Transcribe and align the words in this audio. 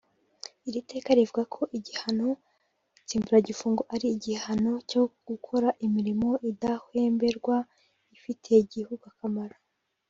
Iri 0.67 0.81
teka 0.91 1.09
rivuga 1.17 1.43
ko 1.55 1.61
igihano 1.77 2.29
nsimburagifungo 3.03 3.81
ari 3.93 4.07
igihano 4.15 4.71
cyo 4.89 5.01
gukora 5.27 5.67
imirimo 5.85 6.29
idahemberwa 6.51 7.57
ifitiye 8.15 8.57
igihugu 8.61 9.03
akamaro 9.11 9.55